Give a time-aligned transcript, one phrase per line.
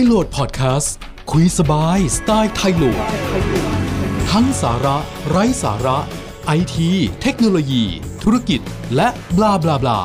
[0.00, 0.94] ยโหลดพอดแคสต์
[1.30, 3.04] คุยสบายสไตล์ไทยโหลด
[4.30, 4.96] ทั้งสาระ
[5.28, 5.98] ไร้สาระ
[6.46, 6.90] ไอที
[7.22, 7.84] เทคโนโลยี
[8.22, 8.60] ธุรกิจ
[8.96, 10.00] และบลาบลาบลา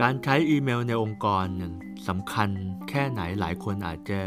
[0.00, 1.72] การใช้อีเมลในองค์กรเนี่ย
[2.08, 2.48] สำคัญ
[2.88, 4.20] แค่ไหนหลายคนอาจจะ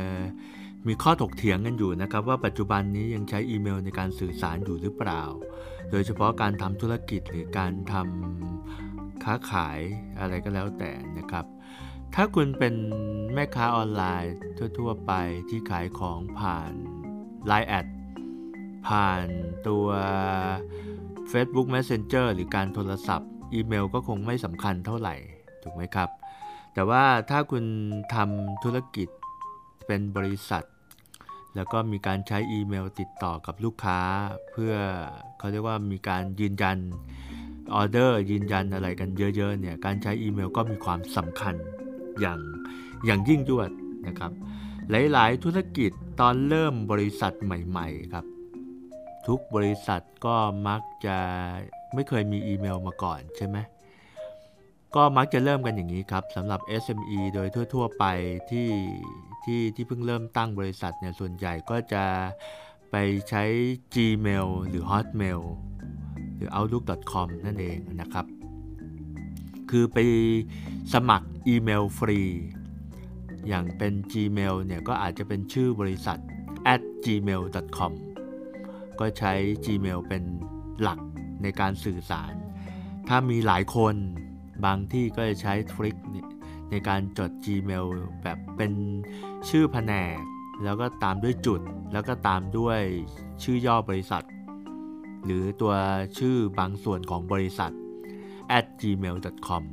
[0.87, 5.23] มีข้อถกเถียงกันอยู่นะครับ ว่าปัจจุบันนี้ยังใช้อีเมลในการสื่อสารอยู่หรือเปล่า
[5.91, 9.79] โดยเฉพาะการทำธุรกิจหรือการทำค้าขาย
[10.19, 11.45] อะไรก็แล้วแต่นะครับ
[12.15, 12.75] ถ้าคุณเป็น
[13.33, 14.35] แม่ค้าออนไลน์
[14.77, 15.11] ทั่ว ๆ ไป
[15.49, 16.71] ที่ขายของผ่าน
[17.51, 17.87] Line แอด
[18.87, 19.25] ผ่าน
[19.67, 19.87] ตัว
[21.31, 25.15] Facebook Messenger หรือการโทรศัพท์ อีเมลก็คงไม่สำคัญเท่าไหร่
[25.63, 26.09] ถูกไหมครับ
[26.75, 27.65] แต่ว่าถ้าคุณ
[28.15, 29.07] ทำธุรกิจ
[29.87, 30.65] เป็นบริษัท
[31.55, 33.99] แล้วก็มีการใช้อีเมลติดต่อกับลูกค้า
[34.51, 34.73] เพื่อ
[35.37, 36.77] เขาเรียกว่ามีการยืนยัน
[37.73, 41.55] ออเดอร์ยืนยันอะไรกันเยอะๆเนี่ยการใช้อีเมลก็มีความสำคัญ
[42.19, 42.39] อย่าง
[43.05, 43.71] อย่างยิ่งยวด
[44.07, 44.31] นะครับ
[44.89, 48.25] หลายๆ ธุรกิจตอนเริ่มบริษัทใหม่ๆครับ
[49.27, 50.35] ทุกบริษัทก็
[50.67, 51.17] มักจะ
[51.93, 53.57] ไม่เคยมีอีเมลมาก่อนใช่ไหม
[54.95, 58.05] ก็มักจะเริ่มกันอย่างนี้ครับสำหรับ SME โดยทั่ว ๆ ไป
[58.51, 58.69] ที่
[59.43, 62.03] ที่ที่เพิ่งเริ่มตั้งบริษัทเนี่ยส่วนใหญ่ก็จะ
[62.91, 62.95] ไป
[63.29, 63.43] ใช้
[63.93, 65.41] Gmail หรือ Hotmail
[66.35, 68.25] หรือ Outlook.com นั่นเองนะครับ
[69.69, 69.97] คือไป
[70.93, 72.21] สมัครอีเมลฟรี
[73.47, 76.19] อย่างเป็น Gmail เนี่ยก็อาจจะเป็นชื่อบริษัท
[76.73, 77.91] at gmail.com
[78.99, 79.33] ก็ใช้
[79.65, 80.23] Gmail เป็น
[80.81, 80.99] หลัก
[81.41, 82.33] ในการสื่อสาร
[83.07, 83.95] ถ้ามีหลายคน
[84.63, 85.95] บางที่ก็จะใช้ทริค
[86.71, 87.87] ในการจด Gmail
[88.23, 88.71] แบบเป็น
[89.49, 90.17] ชื่อแผนก
[90.63, 91.61] แล้วก็ตามด้วยจุด
[91.93, 92.81] แล้วก็ตามด้วย
[93.43, 94.25] ชื่อย่อบริษัท
[95.25, 95.73] หรือตัว
[96.17, 97.73] ชื่อบางส่วนของบริษัท
[98.57, 99.63] at gmail.com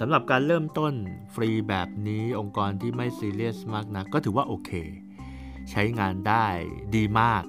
[0.00, 0.92] สำหรับการเริ่มต้น
[1.34, 4.70] ฟรีแบบนี้องค์กรที่ไม่ซีเรียสมากนะก็ถือว่าโอเค
[5.70, 6.46] ใช้งานได้
[6.94, 7.44] ดีมาก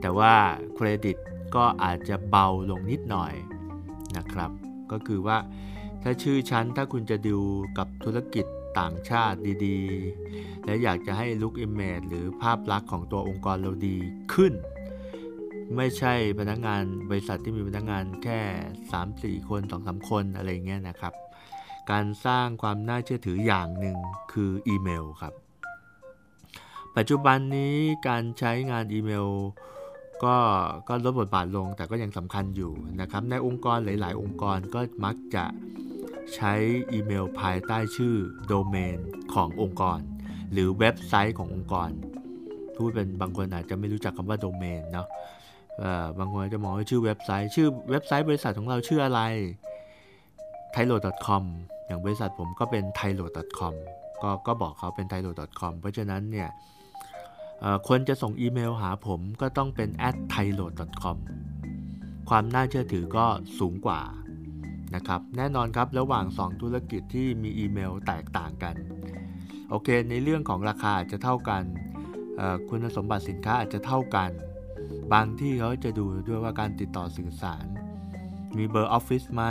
[0.00, 0.34] แต่ว่า
[0.74, 1.16] เครดิต
[1.54, 3.34] ก็อาจจะเบาลงนิดหน่อย
[4.16, 4.50] นะครับ
[4.92, 5.38] ก็คือว่า
[6.02, 7.38] ถ้าชื่อชั้นถ้าคุณจะดู
[7.78, 8.46] กับธุรกิจ
[8.78, 13.96] ต่างชาติดีๆ และอยากจะให้ look image หรือภาพลักษณ์ของตัวองค์กรเราดี
[14.34, 14.52] ขึ้น
[15.76, 18.40] ไม่ใช่พนักงานบริษัทที่มีพนักงานแค่
[19.40, 21.14] 3-4 คน 2-3 คนอะไรเงี้ยนะครับ
[21.90, 23.96] การสร้างความน่าเชื่อถืออย่างหนึ่ง
[24.32, 25.34] คืออีเมลครับ
[26.96, 27.76] ปัจจุบันนี้
[28.08, 29.28] การใช้งานอีเมล
[30.24, 30.36] ก็
[30.88, 35.44] ก็ลดบทบาทลงแต่ก็ยังสำคัญอยู่นะครับ ในองค์กรหลาย ๆ องค์กรก็มักจะ
[36.34, 36.52] ใช้
[36.92, 38.14] อีเมลภายใต้ชื่อ
[38.46, 38.98] โดเมน
[39.34, 39.98] ขององค์กร
[40.52, 41.90] หรือเว็บไซต์ขององค์กร
[42.76, 45.06] พูดเป็นบางคนอาจจะไม่รู้จักคำว่าโดเมนเนาะ
[46.18, 49.20] บางคนจะมองว่าชื่อเว็บไซต์ ชื่อเว็บไซต์บริษัทของเราชื่ออะไร
[50.74, 50.96] t h a i l o
[51.26, 51.44] c o m
[51.86, 53.26] อย่างบริษัทผมก็เป็น t h a i l o
[53.58, 53.74] c o m
[54.22, 56.48] ก็ก็บอกเขาเป็น t h a i l o c o m เพราะฉะนั้นเนี่ย
[57.88, 60.66] คนจะส่งอีเมลหาผมก็ต้องเป็น at t h a i l o
[61.02, 61.16] c o m
[62.28, 63.26] ความน่าเชื่อถือก็
[63.58, 64.00] สูงกว่า
[64.94, 68.74] นะครับแน่นอนครับระหว่าง 2 ธุรกิจที่มีอีเมลแตกต่างกัน
[69.70, 71.62] โอเค ในเรื่องของราคาจะเท่ากัน
[72.68, 74.30] คุณสมบัติสินค้าอาจจะเท่ากัน
[75.12, 77.66] บางที่เขาจะดูด้วยว่าการติดต่อสื่อสาร
[78.56, 79.44] มีเบอร์ออฟฟิศไหม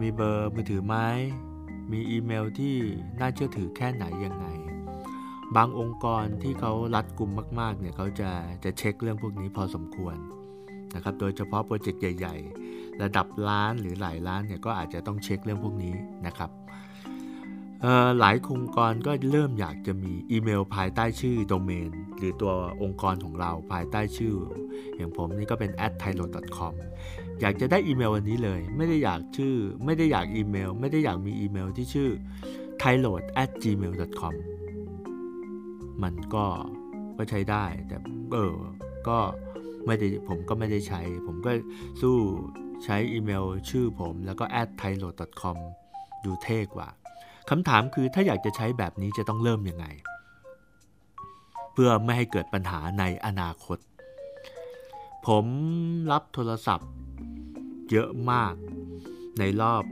[0.00, 0.96] มีเบอร์มือถือไหม
[1.92, 2.76] มีอีเมลที่
[3.20, 4.46] น่าเชื่อถือแค่ไหนยังไง
[5.56, 8.30] บางองค์กรที่เขารัดกุมมากๆเนี่ยเขาจะ
[8.64, 10.16] จะเช็คเรื่องพวกนี้พอสมควร
[10.94, 12.36] นะครับโดยเฉพาะโปรเจกต์ใหญ่
[12.68, 15.94] ๆ ระดับล้านหรือหลายล้านเนี่ยก็อาจจะต้องเช็คเรื่องพวกนี้
[16.26, 16.50] นะครับ
[18.20, 24.34] หลายองค์กรก็เริ่มอยากจะมีอีเมลภายใต้ชื่อโดเมน หรือตัวองค์กรของเราภายใต้ชื่อ
[24.96, 26.24] อย่างผมนี่ก็เป็น at t h a i l o
[26.56, 26.74] c o m
[27.40, 29.54] อยากจะได้อีเมลวันนี้เลย ไม่ได้อยากชื่อ
[29.84, 32.10] ไม่ได้อยากอีเมล ไม่ได้อยากมีอีเมลที่ชื่อ
[32.82, 33.12] t h a i l o
[33.42, 34.34] at gmail com
[36.02, 36.46] มันก็
[37.16, 37.96] ก็ใช้ได้ แต่
[38.32, 38.56] เออ
[39.08, 39.18] ก็
[39.86, 41.50] ไม่ได้ผมก็ไม่ได้ใช้ ผมก็
[42.02, 42.16] สู้
[42.84, 45.10] ใช้อีเมลชื่อผมแล้วก็ at t h a i l o
[45.40, 45.56] com
[46.24, 46.88] ดูเท่กว่า
[47.50, 49.86] คำถามคือถ้าอยากจะใช้แบบนี้จะต้องเริ่มยังไง
[51.72, 53.78] เพื่อไม่ให้เกิดปัญหาในอนาคต
[55.26, 55.44] ผม
[56.10, 56.90] รับโทรศัพท์
[57.90, 58.54] เยอะมาก
[59.38, 59.84] ในรอบ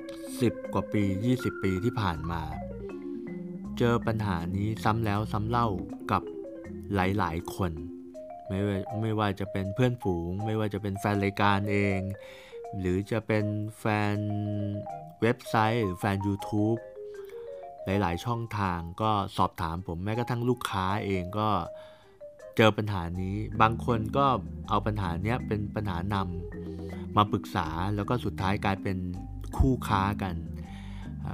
[0.00, 1.02] 10 กว่าปี
[1.34, 2.42] 20 ปีที่ผ่านมา
[3.78, 5.68] เจอปัญหานี้ซ้ำแล้วซ้ำเล่า
[6.10, 6.22] กับ
[6.94, 7.72] หลายๆ คน
[8.48, 11.98] ไม่ว่าไม่ว่าจะเป็นเพื่อนฝูง ไม่ว่าจะเป็นแฟนรายการเอง
[12.78, 13.44] หรือจะเป็น
[13.78, 13.84] แฟ
[14.14, 14.16] น
[15.22, 16.80] เว็บไซต์ หรือแฟน YouTube
[17.84, 21.48] หลาย ๆ ช่องทางก็สอบถามผมแม้กระทั่งลูกค้าเองก็
[22.56, 24.26] เจอปัญหานี้ บางคนก็
[24.68, 28.96] เอาปัญหานี้เป็นปัญหานำมาปรึกษาแล้วก็สุดท้ายกลายเป็น
[29.58, 30.34] คู่ค้ากัน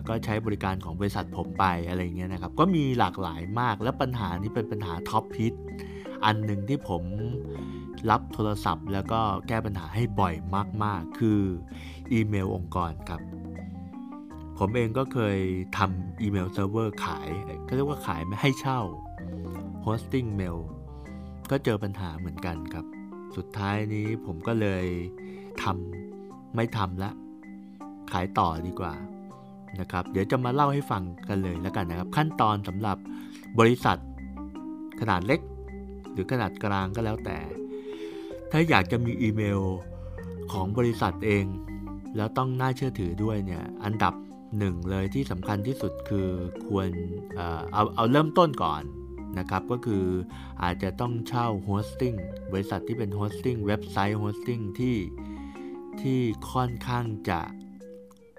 [0.08, 5.54] ก็ใช้บริการของบริษัทผมไปอะไรเงี้ยนะครับ ก็มีหลากหลายมากและปัญหานี้เป็นปัญหาท็อปฮิต
[6.24, 7.02] อันหนึ่งที่ผม
[8.10, 10.34] รับโทรศัพท์แล้วก็แก้ปัญหาให้บ่อย
[10.84, 11.40] มาก ๆ คือ
[12.12, 13.20] อีเมลองค์กรครับ
[14.58, 15.38] ผมเองก็เคย
[15.76, 17.28] ทำ email server ขาย
[17.66, 18.80] ก็เรียกว่าขายไม่ให้เช่า
[19.82, 20.58] hosting mail
[21.50, 22.86] ก็เจอปัญหาเหมือนกันครับ
[23.36, 24.86] สุดท้ายนี้ผมก็เลย
[25.62, 27.10] ทำไม่ทำละ
[28.12, 28.94] ขายต่อดีกว่า
[29.80, 32.96] นะครับ เดี๋ยวจะมาเล่าให้ฟังกันเลยแล้วกันนะครับ ขั้นตอนสำหรับ
[33.58, 33.98] บริษัท
[35.00, 35.40] ขนาดเล็ก
[36.12, 37.38] หรือขนาดกลางก็แล้วแต่
[38.50, 39.60] ถ้าอยากจะมีอีเมล
[40.52, 41.44] ของบริษัทเอง
[42.16, 44.14] แล้วต้องน่าเชื่อถือด้วยเนี่ย อันดับ
[44.58, 46.28] หนึ่งเลยที่สำคัญที่สุดคือ
[46.66, 46.88] ควร
[47.72, 48.82] เอาเอาเริ่มต้นก่อน
[49.38, 50.04] นะครับ ก็คือ
[50.62, 52.14] อาจจะต้องเช่า hosting
[52.52, 54.96] บริษัทที่เป็น hosting เว็บไซต์ hosting ที่
[56.00, 56.20] ที่
[56.52, 57.40] ค่อนข้างจะ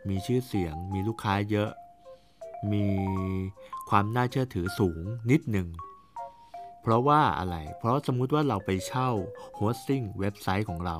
[0.09, 1.69] มีชื่อเสียง มีลูกค้าเยอะ
[2.73, 2.85] มี
[3.89, 4.99] ความน่าเชื่อถือสูง
[5.31, 5.67] นิดหนึ่ง
[6.81, 9.09] เพราะว่าอะไร เพราะสมมุติว่าเราไปเช่า
[9.55, 10.97] hosting เว็บไซต์ของเรา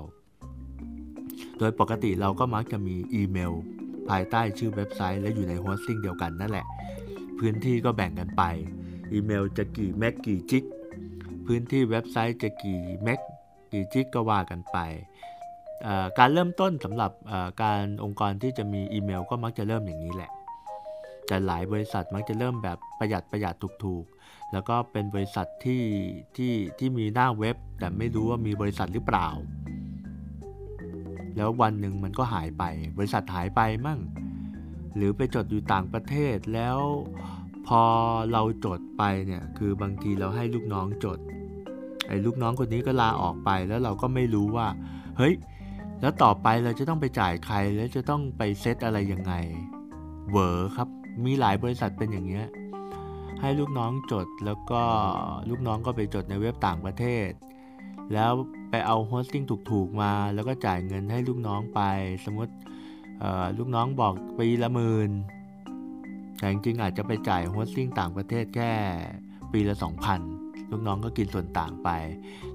[1.58, 3.54] โดยปกติเราก็มักจะมีอีเมล
[4.10, 6.66] ภายใต้ชื่อเว็บไซต์และอยู่ใน hosting เดียวกันนั่นแหละ
[7.40, 8.44] พื้นที่ก็แบ่งกันไป
[9.12, 10.64] อีเมลจะกี่ meg กี่ gig
[11.46, 13.20] พื้นที่เว็บไซต์จะกี่ meg
[13.72, 14.78] กี่จิกก็ว่ากันไป
[16.20, 17.12] การเริ่มต้นสำหรับ
[17.64, 20.32] การองค์กรที่จะมีอีเมล ก็มักจะเริ่มอย่างนี้แหละ
[21.28, 25.84] แต่หลายบริษัทมักจะเริ่มแบบประหยัดประหยัดถูกๆ แล้วก็เป็นบริษัทที่
[26.36, 29.28] ที่ที่มีหน้าเว็บ แต่ไม่รู้ว่ามีบริษัทหรือเปล่า
[31.36, 32.64] แล้ววันหนึ่งมันก็หายไป
[32.98, 34.00] บริษัทหายไปมั่ง
[34.96, 36.78] หรือไปจดอยู่ต่างประเทศแล้ว
[37.68, 37.82] พอ
[38.32, 41.20] เราจดไปเนี่ยคือบางทีเราให้ลูกน้องจด
[42.08, 44.68] ไอ้ลูกน้องคนนี้ก็ลาออกไปแล้วเราก็ไม่รู้ว่า
[45.18, 45.34] เฮ้ย
[46.02, 49.34] แล้วต่อไปเราจะต้องไปจ่ายใครแล้วจะต้องไปเซตอะไรยังไง
[50.32, 50.88] เวอร์ครับ
[51.26, 52.48] มีหลายบริษัทเป็นอย่างเงี้ย
[53.42, 54.82] ให้ลูกน้องจดแล้วก็
[55.50, 57.30] ลูกน้องก็ไปจดในเว็บต่างประเทศ
[58.14, 58.32] แล้ว
[58.70, 61.82] ไปเอา hosting ถูกๆมา แล้วก็จ่ายเงินให้ลูกน้องไป
[62.26, 62.54] สมมติ
[63.58, 65.12] ลูกน้องบอกปีละหมื่น
[66.38, 68.72] แต่จริงๆอาจจะไปจ่าย hosting ต่างประเทศแค่
[69.54, 69.76] ปีละ
[70.12, 71.90] 2,000 ลูกน้องก็กินส่วนต่างไป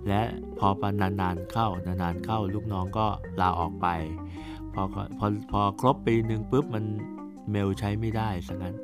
[0.08, 0.20] และ
[0.58, 3.06] พอปนานๆเข้านานๆเข้า ลูกน้องก็
[3.40, 3.86] ลาออกไป
[4.74, 6.84] พอพอพอครบปีหนึ่งปุ๊บมัน
[7.50, 8.76] เมลใช้ไม่ได้ซะงั้น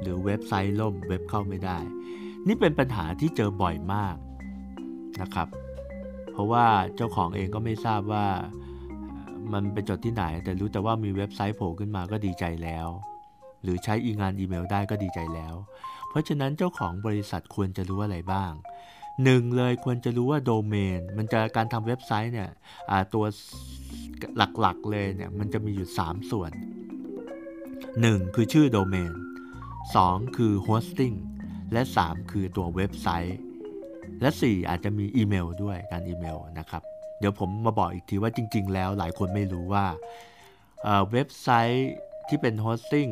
[0.00, 1.78] หรือเว็บไซต์ล่มเว็บเข้าไม่ได้
[2.46, 4.16] นี่เป็นปัญหาที่เจอบ่อยมาก
[5.20, 5.48] นะครับ
[6.32, 8.26] เพราะว่าเจ้าของเองก็ไม่ทราบว่า
[9.52, 12.88] มันไปจดที่ไหน แต่รู้แต่ว่ามีเว็บไซต์โผล่ขึ้นมาก็ดีใจแล้ว
[13.62, 15.54] หรือใช้อีงานอีเมลได้ก็ดีใจแล้ว
[16.08, 18.52] เพราะฉะนั้นเจ้าของบริษัทควรจะรู้อะไรบ้าง
[19.24, 22.50] หนึ่งเลยควรจะรู้ว่าโดเมน มันจะการทำเว็บไซต์เนี่ย
[23.14, 23.24] ตัว
[24.60, 26.50] หลักๆเลยเนี่ยมันจะมีอยู่ 3 ส่วน
[27.62, 28.34] 1.
[28.34, 29.12] คือชื่อโดเมน
[29.74, 30.36] 2.
[30.36, 31.12] คือ hosting
[31.72, 33.38] และ 3 คือตัวเว็บไซต์
[34.20, 36.82] และ 4 อาจจะมีอีเมลด้วยการอีเมลนะครับ
[37.18, 39.86] เดี๋ยวผมมาบอกอีกทีว่าจริง ๆ แล้วหลายคนไม่รู้ว่า
[41.12, 41.90] เว็บไซต์
[42.28, 43.06] ที่เป็น hosting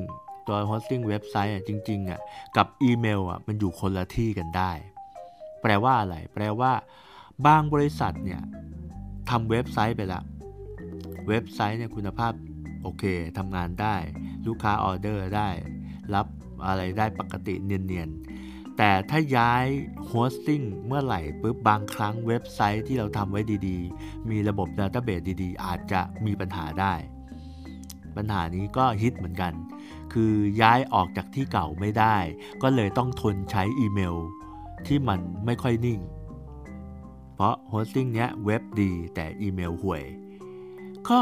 [0.46, 2.20] ตัว hosting เว็บไซต์อะจริงๆอะ
[2.56, 4.72] กับอีเมลอะมันอยู่คนละที่กันได้
[5.62, 6.72] แปลว่าอะไร แปลว่า
[7.46, 8.42] บางบริษัทเนี่ย
[9.30, 10.22] ทำเว็บไซต์ไปละ
[11.28, 12.32] เว็บไซต์เนี่ยคุณภาพ
[12.82, 13.04] โอเค
[13.38, 13.96] ทำงานได้
[14.46, 15.48] ลูกค้าออเดอร์ได้
[16.14, 16.26] รับ
[16.66, 19.64] อะไรได้ปกติเนียนๆ แต่ถ้าย้าย
[20.06, 26.94] hosting เมื่อไหร่ปุ๊บบางครั้งเว็บไซต์ที่เราทำไว้ดีๆ มีระบบ database ดีๆ อาจจะมีปัญหาได้
[28.16, 29.52] ปัญหานี้ก็ฮิตเหมือนกัน
[30.14, 32.16] คือย้ายออกจากที่เก่าไม่ได้
[32.62, 34.16] ก็เลยต้องทนใช้อีเมล
[34.86, 36.00] ที่มันไม่ค่อยนิ่ง
[37.34, 40.02] เพราะ hosting เนี้ยเว็บดีแต่อีเมลห่วย
[41.08, 41.20] ก็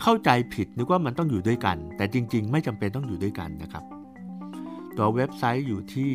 [0.00, 3.84] เข้าใจผิดนึกว่ามันต้องอยู่ด้วยกัน แต่จริง ๆ ไม่จำเป็นต้องอยู่ด้วยกันนะครับ
[4.96, 6.12] ตัวเว็บไซต์อยู่ที่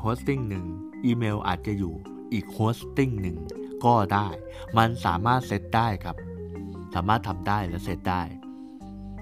[0.00, 0.64] hosting หนึ่ง
[1.04, 1.94] อีเมลอาจจะอยู่
[2.32, 3.38] อีก hosting หนึ่ง
[3.84, 4.28] ก็ได้
[4.76, 6.16] มันสามารถเซตได้ครับ
[6.94, 8.22] สามารถทำได้และเซตได้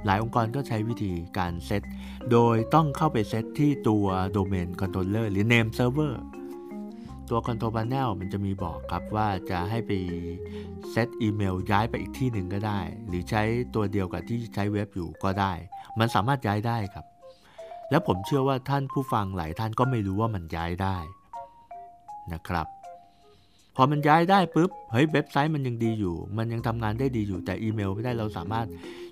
[0.05, 1.83] หลายองค์กรก็ใช้วิธีการเซต
[2.31, 4.07] โดยต้องเข้าไปเซตที่ตัว
[4.37, 6.15] Domain Controller หรือ Name Server
[7.31, 9.91] ตัว Control Panel มันจะมีบอกครับว่าจะให้ไป
[10.91, 13.43] เซตอีเมลย้ายไปอีกที่หนึ่งก็ได้ หรือใช้
[13.75, 15.53] ตัวเดียวกับที่ใช้เว็บอยู่ก็ได้
[15.99, 17.07] มันสามารถย้ายได้ครับ
[17.91, 20.97] แล้วผมเชื่อว่าท่านผู้ฟังหลายท่านก็ไม่รู้ว่ามันย้ายได้
[22.33, 22.67] นะครับ
[23.77, 28.67] พอมันย้ายได้ปุ๊บเฮ้ยเว็บไซต์มันยังดีอยู่ มันยังทำงานได้ดีอยู่แต่อีเมลไม่ได้เราสามารถ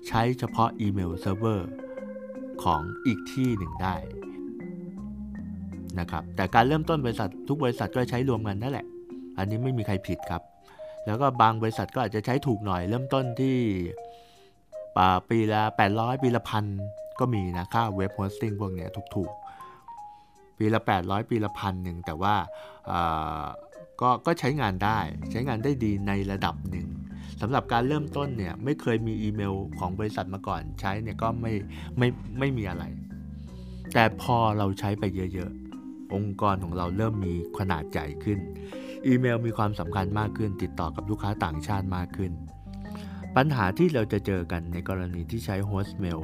[0.07, 1.69] ใช้เฉพาะอีเมลเซิร์ฟเวอร์
[2.63, 3.95] ของอีกที่หนึ่งได้
[5.99, 8.85] นะครับแต่การเริ่มต้นบริษัททุกบริษัทก็ใช้รวมกันนั่นแหละ
[9.37, 10.41] อันนี้ไม่มีใครผิดครับ
[11.05, 13.57] แล้วก็บางบริษัทก็อาจจะใช้ถูกหน่อยเริ่มต้นที่
[15.29, 15.61] ปีละ
[15.93, 16.65] 800 ปีละพัน
[17.19, 22.35] ก็มีนะค่า web hosting พวกเนี้ยถูกๆ ปีละ 800 ปีละพันหนึ่งแต่ว่า
[24.01, 24.99] ก็ก็ใช้งานได้
[25.31, 26.87] ใช้งานได้ดีในระดับหนึ่ง
[27.41, 31.53] สำหรับการเริ่มต้นเนี่ยไม่เคยมีอีเมลของบริษัทมาก่อนใช้เนี่ยก็ไม่
[31.97, 32.07] ไม่
[32.39, 32.83] ไม่มีอะไร
[33.93, 35.03] แต่พอเราใช้ไป
[35.33, 38.39] เยอะๆ องค์กรของเราเริ่มมีขนาดใหญ่ขึ้น
[39.07, 42.31] อีเมลมีความสำคัญมากขึ้น ติดต่อกับลูกค้าต่างชาติมากขึ้น
[43.35, 46.21] ปัญหาที่เราจะเจอกันในกรณีที่ใช้ host mail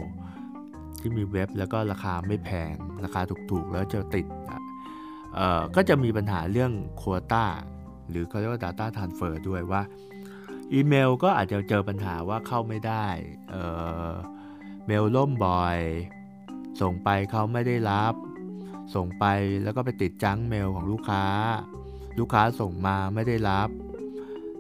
[1.00, 4.26] ที่มีเว็บแล้วก็ราคาไม่แพง ราคาถูกๆ แล้วจะติด
[5.76, 7.46] ก็จะมีปัญหาเรื่องโควตา
[8.10, 9.82] หรือเขาเรียกว่า Data Transfer ด้วยว่า
[10.74, 13.08] อีเมลก็อาจจะเจอปัญหาว่าเข้าไม่ได้
[13.50, 15.80] เมลล่มบ่อย
[16.82, 18.14] ส่งไปเขาไม่ได้รับ
[18.96, 19.26] ส่งไป
[19.64, 21.24] แล้วก็ไปติด junk mail ของลูกค้า
[22.20, 23.70] ลูกค้าส่งมาไม่ได้รับ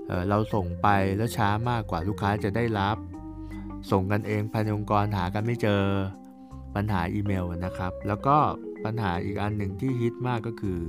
[0.08, 2.98] เราส่งไปแล้วช้ามากกว่าลูกค้าจะได้รับ
[3.92, 5.84] ส่งกันเองภายในองค์กรหากันไม่เจอ
[6.76, 8.38] ปัญหาอีเมลนะครับ แล้วก็
[8.86, 10.80] ปัญหาอีกอันหนึ่งที่ฮิตมากก็คือ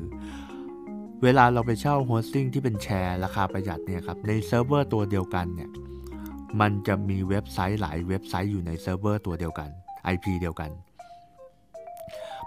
[1.23, 5.71] เวลาเราไปเช่า hosting ที่เป็นแชร์ราคาประหยัดเนี่ยครับในเซิร์ฟเวอร์ตัวเดียวกันเนี่ย
[6.61, 9.69] มันจะมีเว็บไซต์หลายเว็บไซต์อยู่ในเซิร์ฟเวอร์ตัวเดียวกัน
[10.15, 10.71] IP เดียวกัน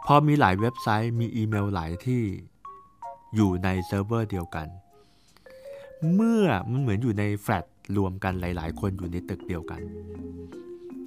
[0.05, 2.21] พอมีหลายเว็บไซต์มีอีเมลหลายที่
[3.35, 4.67] อยู่ในเซิร์ฟเวอร์เดียวกัน
[6.13, 7.65] เมื่อมันเหมือนอยู่ในแฟลต
[7.97, 9.81] รวมกันหลาย ๆ คนอยู่ในตึกเดียวกัน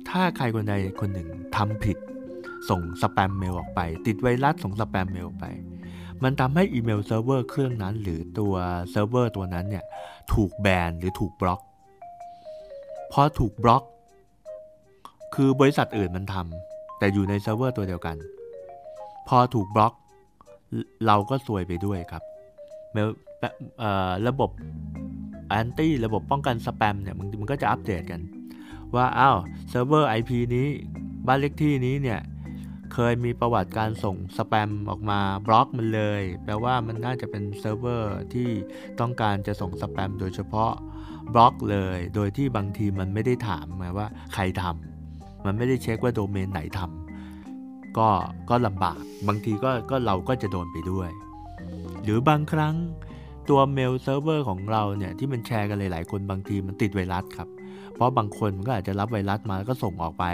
[0.09, 1.97] ถ้าใครคนใดคนหนึ่งทำผิด
[2.69, 5.45] ส่งสแปมเมลออกไป ติดไวรัสส่งสแปมเมลไป
[6.23, 8.55] มันทำให้อีเมลเซิร์ฟเวอร์เครื่องนั้นหรือตัว
[8.91, 9.85] เซิร์ฟเวอร์ตัวนั้นเนี่ย
[10.33, 11.61] ถูกแบนหรือถูกบล็อก
[13.13, 13.83] พอถูกบล็อก
[15.35, 18.17] คือบริษัทอื่นมันทำแต่อยู่ในเซิร์ฟเวอร์ตัวเดียวกัน
[19.29, 19.93] พอถูกบล็อก
[21.07, 22.23] เราก็ซวยไปด้วยครับ
[22.93, 23.09] เมล
[24.29, 24.51] ระบบ
[25.49, 28.21] anti ระบบป้องกันสแปมเนี่ยมันก็จะอัปเดตกัน
[28.95, 29.37] ว่าอ้าว
[29.71, 30.67] เซิร์ฟเวอร์ IP นี้
[31.27, 32.21] บ้านเลขที่นี้เนี่ย
[32.95, 38.49] เคยมีประวัติการส่งสแปมออกมาบล็อกมันเลย แปลว่ามันน่าจะเป็นเซิร์ฟเวอร์ที่
[39.01, 40.73] ต้องการจะส่งสแปมโดยเฉพาะ
[41.35, 48.09] บล็อกเลย โดยที่บางทีมันไม่ได้ถามมาว่าใครทำมันไม่ได้เช็คว่าโดเมนไหนทำก็
[48.51, 51.11] ก็ลำบาก บางทีก็ก็เราก็จะโดนไปด้วย
[52.03, 52.75] หรือบางครั้ง
[53.49, 57.49] ตัวเมลเซิร์ฟเวอร์ของเราเนี่ยที่มันแชร์กันหลายๆคนบางทีมันติดไวรัสครับ
[57.95, 60.25] เพราะบางคนมันก็อาจจะรับไวรัสมาแล้วก็ส่งออกไป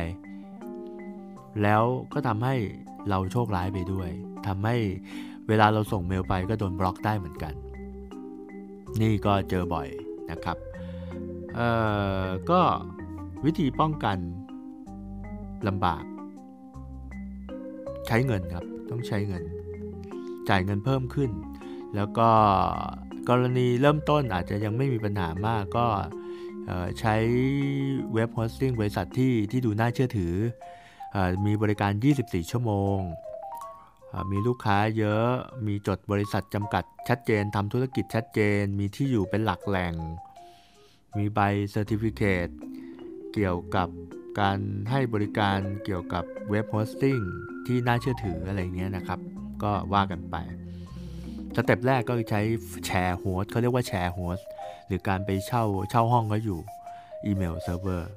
[1.63, 2.55] แล้วก็ทำให้
[3.09, 4.11] เราโชคร้ายไปด้วย
[4.47, 4.77] ทำให้
[5.49, 7.55] เวลาเราส่งเมลไปก็โดนบล็อกได้เหมือนกัน
[9.01, 9.89] นี่ก็เจอบ่อย
[10.31, 10.57] นะครับ
[11.55, 11.69] เอ่
[12.25, 12.61] อก็
[13.45, 14.19] วิธีป้องกัน
[15.69, 16.03] ลำบาก
[18.07, 19.43] ใช้เงินครับต้องใช้เงิน
[20.49, 21.31] จ่ายเงินเพิ่มขึ้น
[21.95, 22.29] แล้วก็
[23.29, 25.87] กรณีเริ่มต้นอาจจะยังไม่มีปัญหามากก็
[27.01, 27.17] ใช้
[28.15, 30.35] web hosting บริษัทที่ที่ดูน่าเชื่อถือ
[31.47, 32.99] มีบริการ 24 ชั่วโมง
[34.31, 35.29] มีลูกค้าเยอะ
[35.67, 39.95] มีจดบริษัทจำกัดชัดเจนทำธุรกิจชัดเจน มีที่อยู่เป็นหลักแหล่ง
[41.17, 41.41] มีใบ
[41.71, 42.49] certificate
[43.35, 43.89] เกี่ยวกับ
[44.41, 44.59] การ
[44.91, 47.19] ให้บริการเกี่ยวกับ web hosting
[47.67, 49.21] ที่น่าเชื่อถืออะไรเงี้ยนะครับ
[49.63, 50.37] ก็ว่ากันไป
[51.57, 52.41] step แรกก็ใช้
[52.87, 54.39] share host เขาเรียกว่า share host
[54.87, 56.61] หรือการไปเช่าเช่าห้องก็อยู่
[57.25, 58.11] อีเมลเซิร์ฟเวอร์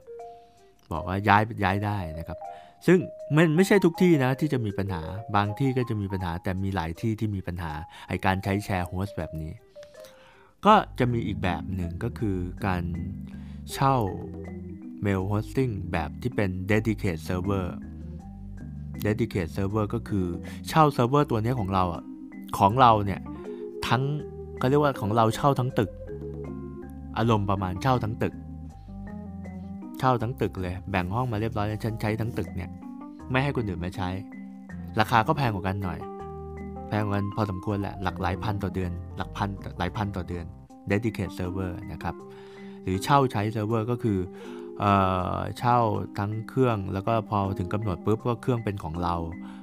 [0.91, 2.39] บอกว่าย้ายย้ายได้นะครับ
[2.87, 2.99] ซึ่ง
[3.35, 5.03] มันไม่ใช่ทุกที่นะที่จะมีปัญหา
[5.35, 7.73] บางที่ก็จะมีปัญหา แต่มีหลายที่ที่มีปัญหา
[8.07, 9.51] ไอ้การใช้ share host แบบนี้
[10.65, 12.83] ก็จะมีอีกแบบหนึ่งก็คือการ
[13.71, 13.95] เช่า
[15.01, 17.67] mail hosting แบบที่เป็น dedicated server
[19.05, 20.25] dedicated server ก็คือ
[20.67, 22.03] เช่าเซิร์ฟเวอร์ตัวนี้ของเราอะ
[22.57, 23.21] ของเราเนี่ย
[23.87, 24.03] ทั้ง
[24.57, 25.91] เขาเรียกว่าของเราเช่าทั้งตึก
[27.17, 28.33] อารมณ์ประมาณเช่าทั้งตึก
[30.03, 32.69] เช่าทั้งตึกเลย แบ่งห้องมาเรียบร้อยแล้วฉันใช้ทั้งตึกเนี่ย
[33.31, 34.09] ไม่ให้คนอื่นมาใช้
[34.99, 35.99] ราคาก็แพงกว่ากันหน่อย
[36.87, 40.45] แพงกว่ากันพอสมควรแหละ หลักหลายพันต่อเดือน หลักพันหลายพันต่อเดือน
[40.91, 42.15] dedicated server นะครับ
[42.83, 44.19] หรือเช่าใช้เซิร์ฟเวอร์ก็คือ
[44.79, 44.85] เอ
[45.37, 45.77] อเช่า
[46.17, 49.15] ทั้งเครื่องแล้วก็พอถึงกำหนดปุ๊บก็เครื่องเป็นของเรา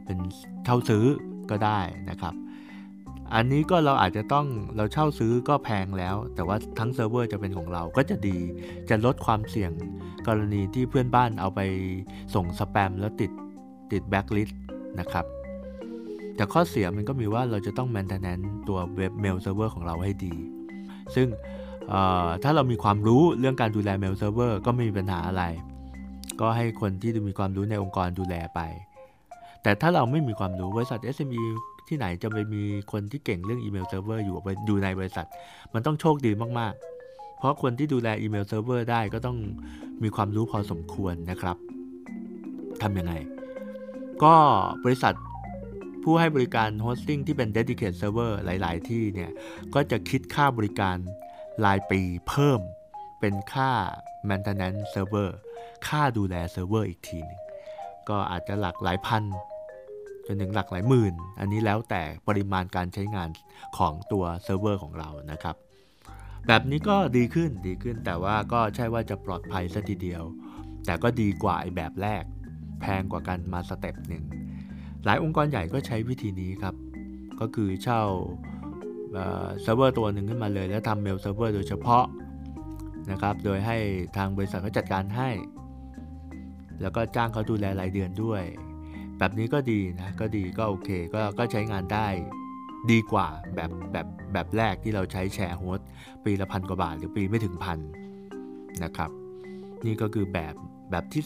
[0.04, 0.18] เป็น
[0.64, 1.04] เช่าซื้อ
[1.50, 1.78] ก็ได้
[2.10, 2.34] นะครับ
[3.34, 4.46] อันนี้ก็เราอาจจะต้อง
[4.76, 8.38] เราเช่าซื้อก็แพงแล้ว แต่ว่าทั้งเซิร์ฟเวอร์จะเป็นของเราก็จะดี
[8.90, 9.72] จะลดความเสี่ยง
[10.26, 11.60] กรณีที่เพื่อนบ้านเอาไป
[12.34, 13.30] ส่งสแปมแล้วติด
[13.92, 14.62] ติดแบ็กลิสต์
[15.00, 15.24] นะครับ
[16.36, 20.34] แต่ข้อเสียมันก็มีว่าเราจะต้อง maintenance ตัวเว็บเมลเซิร์ฟเวอร์ของเราให้ดี
[21.14, 21.28] ซึ่ง
[22.42, 25.44] ถ้าเรามีความรู้เรื่องการดูแลเมลเซิร์ฟเวอร์ก็ไม่มีปัญหาอะไร
[26.40, 28.60] ก็ให้คนที่มีความรู้ในองค์กรดูแลไป
[29.62, 31.44] แต่ถ้าเราไม่มีความรู้บริษัท SME
[31.88, 35.26] ที่ไหนจะไปมีคนที่เก่งเรื่องอีเมลเซิร์ฟเวอร์อยู่อยู่ในบริษัท
[35.74, 39.38] มันต้องโชคดีมากๆ เพราะคนที่ดูแล email server ได้ก็ต้อง
[40.02, 41.56] มีความรู้พอสมควรนะครับ
[42.82, 43.14] ทำยังไง
[44.22, 44.34] ก็
[44.84, 45.14] บริษัท
[46.02, 49.30] ผู้ให้บริการ hosting ที่เป็น dedicated server หลาย ๆ ที่เนี่ย
[49.74, 50.96] ก็จะคิดค่าบริการ
[51.64, 52.60] รายปีเพิ่ม
[53.20, 53.70] เป็นค่า
[54.28, 55.30] maintenance server
[55.88, 57.40] ค่าดูแลเซิร์ฟเวอร์อีกทีนึง
[58.08, 59.22] ก็อาจจะหลักหลายพัน
[60.32, 63.28] จนถึงหลักหลายหมื่น อันนี้แล้วแต่ปริมาณการใช้งาน
[63.78, 65.56] ของตัวเซิร์ฟเวอร์ของเรานะครับ
[66.46, 70.22] แบบนี้ก็ดีขึ้นดีขึ้นแต่ว่าก็ใช่ว่าจะปลอดภัยซะทีเดียว
[70.86, 72.24] แต่ก็ดีกว่าไอ้แบบแรก
[72.80, 74.24] แพงกว่ากันมา step หนึ่ง
[75.04, 76.74] หลายองค์กรใหญ่ก็ใช้วิธีนี้ครับ
[77.40, 78.02] ก็คือเช่า
[79.12, 82.04] เซิร์ฟเวอร์ตัวหนึ่งขึ้นมาเลย แล้วทำ mail server โดยเฉพาะ
[83.10, 83.76] นะครับ โดยให้
[84.16, 85.30] ทางบริษัทเขาจัดการให้
[86.80, 88.42] แล้วก็จ้างเขาดูแลรายเดือนด้วย
[89.20, 92.08] แบบนี้ก็ดีนะ ก็ดีก็โอเค ก็ก็ใช้งานได้
[92.90, 95.80] ดีกว่าแบบแบบแบบแรกที่เราใช้แชร์โฮส
[96.24, 97.78] ปีละพันกว่าบาท หรือปีไม่ถึงพัน
[98.84, 99.10] นะครับ
[99.86, 100.54] นี่ก็คือแบบ
[100.90, 101.24] แบบที่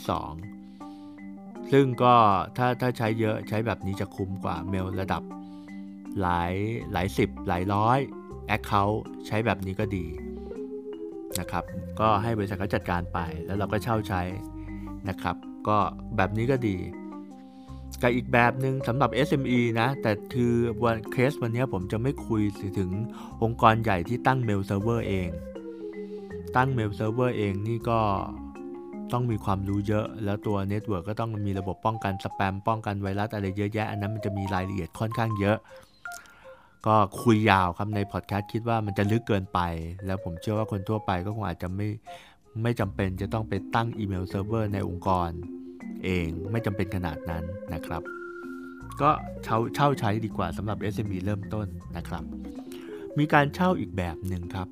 [0.84, 2.14] 2 ซึ่งก็
[2.56, 5.22] ถ้าถ้าใช้เยอะใช้แบบนี้จะคุ้มกว่าเมลระดับ
[6.20, 6.52] หลาย
[6.92, 7.98] หลายสิบหลายร้อย
[8.46, 10.06] แอคเคาท์ใช้แบบนี้ก็ดี
[11.40, 11.64] นะครับ
[12.00, 14.22] ก็ให้บริษัทเขาจัดการไป แล้วเราก็เช่าใช้
[15.08, 15.36] นะครับ
[15.68, 15.78] ก็
[16.16, 16.76] แบบนี้ก็ดี
[18.04, 20.52] กับอีกแบบหนึ่งสำหรับ SME นะ แต่คือ
[20.84, 22.42] วันเคสวันนี้ผมจะไม่คุย
[22.78, 22.90] ถึง
[23.42, 25.28] องค์กรใหญ่ที่ตั้ง mail server เอง
[26.56, 28.00] ตั้ง mail server เองนี่ก็
[29.12, 35.56] ต้องมีความรู้เยอะ แล้วตัว network ก็ต้องมีระบบป้องกันสแปมป้องกันไวรัสอะไรเยอะแยะ อันนั้นมันจะมีรายละเอียดค่อนข้างเยอะ
[36.86, 39.60] ก็คุยยาวครับในพอดแคสต์คิดว่ามันจะลึกเกินไป
[40.06, 41.88] แล้วผมเชื่อว่าคนทั่วไปก็คงอาจจะไม่
[42.62, 45.30] ไม่จำเป็นจะต้องไปตั้ง email server ในองค์กร
[46.04, 48.02] เองไม่จำเป็นขนาดนั้นนะครับ
[49.00, 49.10] ก็
[49.44, 51.66] เช่าเช่าใช้ดีกว่าสำหรับ SME เริ่มต้น
[51.96, 52.24] นะครับ
[53.18, 54.68] มีการเช่าอีกแบบหนึ่งครับ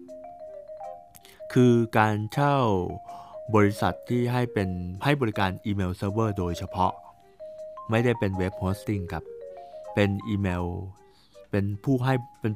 [1.52, 2.56] คือการเช่า
[3.54, 4.68] บริษัทที่ให้เป็น
[5.04, 6.92] ให้บริการ email server โดยเฉพาะ
[7.90, 9.24] ไม่ได้เป็น web hosting ครับ
[9.94, 10.64] เป็นอีเมล
[11.50, 12.52] เป็นผู้ให้เป็น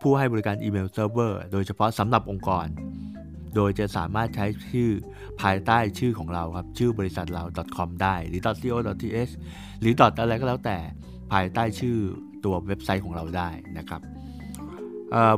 [0.00, 2.66] ผู้ให้บริการ email server โดยเฉพาะสำหรับองค์กร
[3.56, 4.90] โดยจะสามารถใช้ชื่อ
[5.40, 7.44] ภายใต้ชื่อของเราครับ ชื่อบริษัทเรา
[7.76, 9.32] .com ได้หรือ .co.th
[9.80, 10.78] หรือ อะไรก็แล้วแต่
[11.32, 11.96] ภายใต้ชื่อ
[12.44, 14.00] ตัวเว็บไซต์ของเราได้นะครับ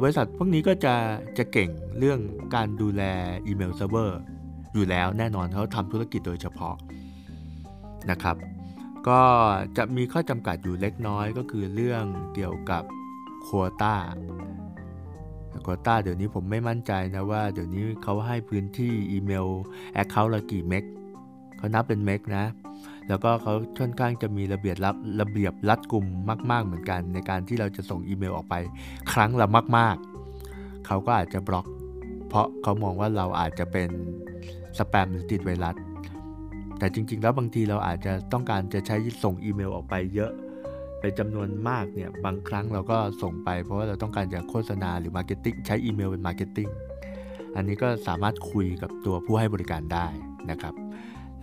[0.03, 0.94] บริษัทพวกนี้ก็จะ
[1.38, 2.20] จะเก่งเรื่อง
[2.55, 3.03] การดูแล
[3.46, 4.18] email server
[4.74, 6.77] อยู่แล้วแน่นอนเขาทำธุรกิจโดยเฉพาะ
[8.11, 8.37] นะครับ
[9.09, 9.20] ก็
[9.77, 12.83] จะมีข้อจำกัดอยู่เล็กน้อยก็คือเรื่องเกี่ยวกับ
[13.48, 19.46] โควตาโควตาเดี๋ยวนี้ผมไม่มั่นใจนะว่าเดี๋ยวนี้เขาให้พื้นที่ email
[19.94, 20.84] account ละกี่เมก
[21.56, 22.44] เขานับเป็นเมกนะ
[23.08, 26.06] แล้วก็เขาค่อนข้างจะมีระเบียบรับระเบียบรัดกลุ่ม
[26.50, 28.54] มาก ๆเหมือนกัน ในการที่เราจะส่งอีเมลออกไป
[29.12, 29.96] ครั้งละมาก
[30.42, 31.66] ๆ เขาก็อาจจะบล็อก
[32.28, 33.88] เพราะเขามองว่าเราอาจจะเป็น
[34.78, 35.76] สแปมหรือติดไวรัส
[36.78, 40.32] แต่จริง ๆ แล้วบางทีเราอาจจะต้องการจะใช้ส่งอีเมลออกไปเยอะ
[41.00, 46.68] เป็นจำนวนมากเนี่ยบางครั้งเราก็ส่งไป เพราะว่าเราต้องการจะโฆษณาหรือ marketing ใช้อีเมลเป็น marketing
[47.56, 50.06] อันนี้ก็สามารถคุยกับตัวผู้ให้บริการได้
[50.50, 50.74] นะครับ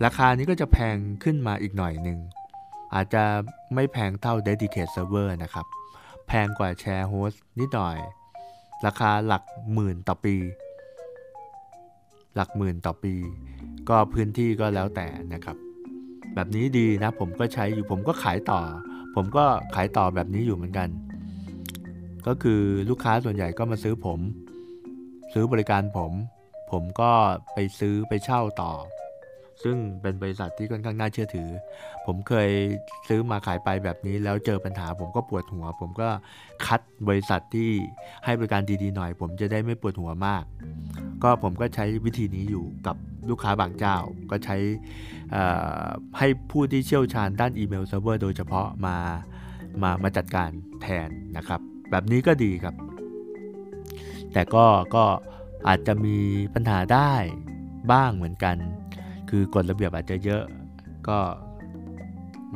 [0.04, 2.18] ราคานี้ก็จะแพงขึ้นมาอีกหน่อยหนึ่ง
[2.94, 3.24] อาจจะ
[3.74, 5.66] ไม่แพงเท่า Dedicated Server นะครับ
[6.26, 7.96] แพงกว่า Share Host นิดหน่อย
[8.86, 9.42] ราคาหลัก
[9.72, 10.36] หมื่นต่อปี
[12.34, 13.14] หลักหมื่นต่อปี
[13.88, 15.56] ก็พื้นที่ก็แล้วแต่นะครับ
[16.34, 18.60] แบบนี้ดีนะผมก็ใช้อยู่ผมก็ขายต่อ
[19.16, 20.88] ผมก็ขายต่อแบบนี้อยู่เหมือนกัน
[22.26, 24.20] ก็คือลูกค้าส่วนใหญ่ก็มาซื้อผม
[25.32, 26.12] ซื้อบริการผม
[26.70, 27.12] ผมก็
[27.54, 28.72] ไปซื้อไปเช่าต่อ
[29.62, 31.48] ซึ่งเป็นบริษัทที่ค่อนข้างน่าเชื่อถือ
[32.06, 32.50] ผมเคย
[33.08, 36.08] ซื้อมาขายไปแบบนี้แล้วเจอปัญหา ผมก็ปวดหัว ผมก็
[36.66, 37.70] คัดบริษัทที่
[38.24, 40.44] ให้บริการดีๆหน่อย ผมจะได้ไม่ปวดหัวมาก
[41.22, 42.96] ก็ผมก็ใช้วิธีนี้อยู่กับ
[43.28, 43.96] ลูกค้าบางเจ้า
[44.30, 44.56] ก็ใช้
[46.18, 48.96] ให้ผู้ที่เชี่ยวชาญด้าน email server โดยเฉพาะมา
[49.82, 50.50] มามาจัดการ
[50.82, 52.74] แทนนะครับ แบบนี้ก็ดีครับ
[54.32, 55.04] แต่ก็ก็
[55.68, 56.16] อาจจะมี
[56.54, 57.12] ปัญหาได้
[57.92, 58.56] บ้างเหมือนกัน
[59.30, 60.42] คือกฎระเบียบอาจจะเยอะ
[61.08, 61.18] ก็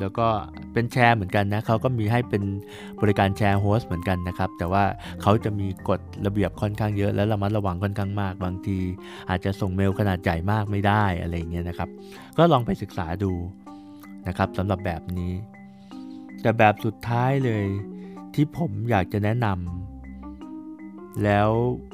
[0.01, 0.29] แล้วก็
[0.73, 2.43] เป็นแชร์เหมือนกันนะเขาก็มีให้เป็น
[3.01, 4.85] บริการแชร์โฮสต์เหมือนกันนะครับ แต่ว่า
[5.23, 8.79] เขาจะมีกฎระเบียบค่อนข้างเยอะ และระมัดระวังค่อนข้างมาก บางที
[9.31, 11.89] อาจจะส่งเมลขนาดใหญ่มากไม่ได้อะไรเงี้ยนะครับ
[12.39, 13.33] ก็ลองไปศึกษาดู
[14.29, 15.33] นะครับสำหรับแบบนี้
[16.43, 17.65] แต่แบบสุดท้ายเลย
[18.35, 21.49] ที่ผมอยากจะแนะนำแล้ว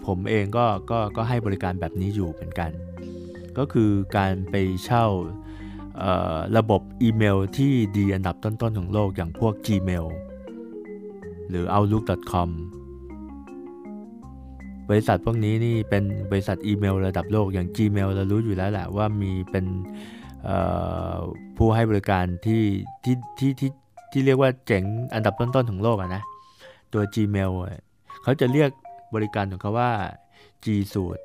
[0.07, 2.71] ผมเองก็ก็ก็ให้บริการแบบนี้อยู่เหมือนกัน
[3.59, 5.05] ก็คือการไปเช่า
[6.57, 10.07] ระบบอีเมลที่ดีอันดับต้นๆของโลกอย่างพวก Gmail
[11.49, 12.51] หรือ outlook.com
[14.89, 19.67] บริษัทพวกนี้นี่เป็นบริษัทอีเมลระดับโลกอย่าง Gmail เรารู้อยู่แล้วแหละว่ามีเป็น
[21.57, 22.63] ผู้ให้บริการที่
[23.05, 23.71] ที่ที่ที่
[24.13, 26.23] ที่เรียกว่าเจ๋งอันดับต้นๆของโลกอะนะ
[26.93, 27.53] ตัว Gmail
[28.23, 28.71] เขาจะเรียก
[29.15, 29.91] บริการของเขาว่า
[30.65, 31.25] G Suite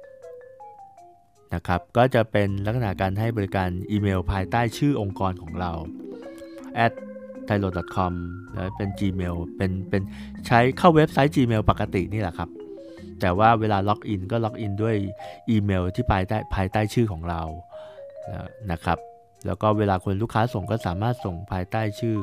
[1.53, 5.71] นะครับก็จะเป็นลักษณะการให้บริการอีเมลภายใต้ชื่อองค์กรของเรา
[6.85, 6.93] at
[7.47, 8.13] t h a i l o c o m
[8.53, 10.01] แล้วเป็น Gmail เป็นเป็น
[10.47, 12.49] ใช้เข้าเว็บไซต์ Gmail ปกตินี่แหละครับ
[13.21, 14.95] แต่ว่าเวลาล็อกอินก็ล็อกอินด้วย
[15.49, 17.41] อีเมลที่ภายใต้ภายใต้ชื่อของเรา
[18.71, 18.97] นะครับ
[19.45, 22.15] แล้วก็เวลาคนลูกค้าส่งก็สามารถส่งภายใต้ชื่อ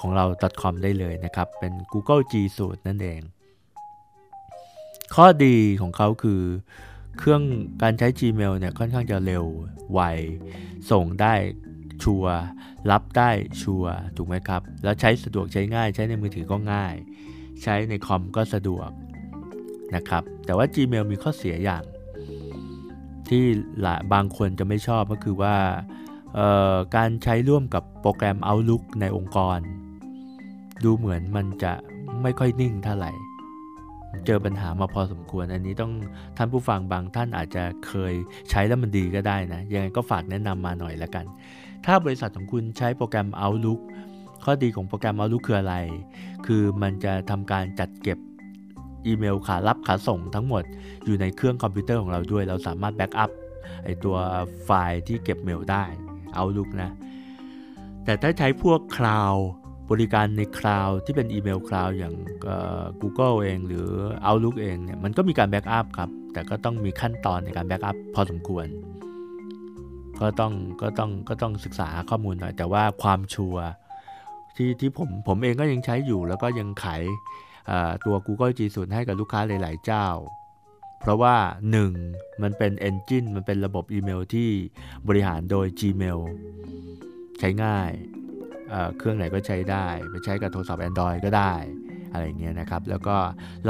[0.00, 0.24] ของเรา
[0.62, 3.20] .com ได้เลยนะครับ เป็น Google G Suite นั่นเอง
[5.14, 6.42] ข้อดีของเขาคือ
[7.18, 7.42] เครื่อง
[7.82, 9.44] การใช้ Gmail เนี่ยค่อนข้างจะเร็ว
[9.92, 10.00] ไว
[10.90, 11.34] ส่งได้
[12.02, 12.24] ชัว
[12.90, 13.30] รับได้
[13.62, 13.84] ชัว
[14.16, 16.94] ถูกไหมครับ แล้วใช้สะดวกใช้ง่าย ใช้ในมือถือก็ง่าย
[17.62, 18.90] ใช้ในคอมก็สะดวก
[19.94, 21.84] นะครับ แต่ว่า Gmail มีข้อเสียอย่าง
[23.28, 23.44] ที่
[23.86, 25.56] ละบางคนจะไม่ชอบก็คือว่า
[26.96, 29.58] การใช้ร่วมกับโปรแกรม Outlook ในองค์กร
[30.84, 31.72] ดูเหมือนมันจะ
[32.22, 33.12] ไม่ค่อยนิ่งเท่าไหร่
[34.26, 35.92] เจอปัญหามาพอสมควร อันนี้ต้อง
[36.36, 38.14] ท่านผู้ฟังบางท่านอาจจะเคย
[38.50, 41.24] ใช้แล้วมันดีก็ได้นะ ยังไงก็ฝากแนะนำมาหน่อยละกัน
[41.86, 43.80] ถ้าบริษัทของคุณใช้โปรแกรม Outlook
[44.44, 45.76] ข้อดีของโปรแกรม Outlook คืออะไร
[46.46, 48.18] คือมันจะทำการจัดเก็บ
[49.06, 50.62] อีเมลขารับขาส่งทั้งหมด
[51.04, 53.30] อยู่ในเครื่องคอมพิวเตอร์ของเราด้วย เราสามารถ backup
[53.84, 54.16] ไอ้ตัว
[54.64, 55.84] ไฟล์ที่เก็บเมลได้
[56.38, 56.90] Outlook นะ
[58.04, 59.34] แต่ถ้าใช้พวก cloud
[59.90, 62.14] บริการใน cloud ที่เป็น email cloud อย่าง
[63.00, 63.88] Google เอง หรือ
[64.26, 68.66] Outlook เองเนี่ยมันก็มีการ backup ครับ แต่ก็ต้องมีขั้นตอนในการ backup พอสมควร
[70.20, 73.66] ก็ต้องก็ต้องก็ต้องศึกษาข้อมูลหน่อย แต่ว่าความ sure
[74.56, 77.02] ที่ที่ผมผมเองก็ยังใช้อยู่แล้วก็ยังขาย
[78.04, 80.06] ตัว Google G Suite ให้กับลูกค้าหลาย ๆ เจ้า
[81.00, 81.36] เพราะว่า
[81.90, 82.42] 1.
[82.42, 84.48] มันเป็น Engine มันเป็นระบบอีเมลที่
[85.08, 86.20] บริหารโดย Gmail
[87.38, 87.90] ใช้ง่าย
[88.98, 91.52] เครื่องไหนก็ใช้ได้ ไปใช้กับโทรศัพท์ Android ก็ได้
[92.12, 93.16] อะไรเงี้ยนะครับ แล้วก็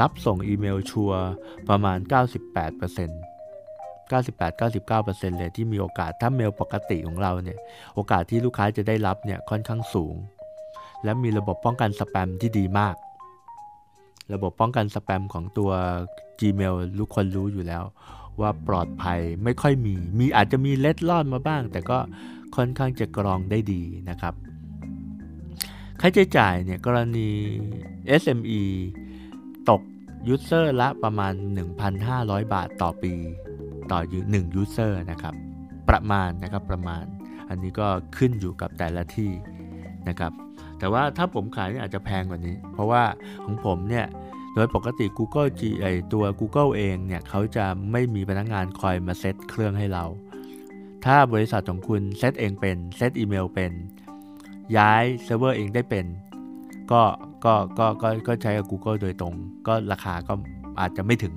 [0.01, 1.29] รับส่งอีเมลชัวร์
[1.69, 2.09] ประมาณ 98%
[4.11, 7.59] 98-99%เลยที่มีโอกาสถ้าเมลปกติของเราเนี่ย
[7.95, 10.15] โอกาสที่ลูกค้าจะได้รับเนี่ยค่อนข้างสูง
[11.03, 12.95] และมีระบบป้องกันสแปมที่ดีมาก
[14.33, 15.71] ระบบป้องกันสแปมของตัว
[16.39, 17.83] Gmail ลูกคนรู้อยู่แล้ว
[18.41, 21.97] ว่าปลอดภัยไม่ค่อยมี มีอาจจะมีเล็ดลอดมาบ้าง แต่ก็
[22.55, 24.33] ค่อนข้างจะกรองได้ดีนะครับ
[26.03, 27.29] ค่าใช้จ่ายเนี่ยกรณี
[28.21, 28.61] SME
[29.69, 29.81] ตก
[30.27, 31.33] ยูเซอร์ละประมาณ
[31.93, 33.13] 1,500 บาทต่อปี
[33.91, 35.35] ต่อ1 user นะครับ
[35.89, 37.03] ประมาณนะครับประมาณ
[37.49, 37.87] อันนี้ก็
[38.17, 39.31] ขึ้นอยู่กับแต่ละที่
[40.07, 40.31] นะครับ
[40.79, 43.03] แต่ว่าถ้าผมขายนี่อาจจะแพงกว่านี้ เพราะว่า
[43.45, 44.05] ของผมเนี่ย
[44.53, 50.05] โดยปกติ Google G ไอ้ตัว Google เองเนี่ยเขาจะไม่มีพนักงานคอยมาเซตเครื่องให้เรา
[51.05, 53.73] ถ้าบริษัทของคุณเซตเองเป็นเซตอีเมลเป็น
[54.77, 56.05] ย้ายเซิร์ฟเวอร์เองได้เป็น
[56.91, 57.01] ก็
[57.45, 59.33] ก็ก็ก็ก็ใช้กับ Google โดยตรง
[59.67, 60.33] ก็ราคาก็
[60.79, 61.33] อาจจะไม่ถึง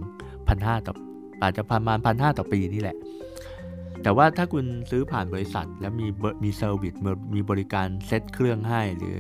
[0.48, 0.94] พันห้าต่อ
[1.42, 2.96] อาจจะประมาณพันห้าต่อปีนี่แหละ
[4.02, 6.06] แต่ว่าถ้าคุณซื้อผ่านบริษัท แล้วมี
[6.42, 6.94] มี service
[7.34, 9.16] มีบริการเซตเครื่องให้ หรือ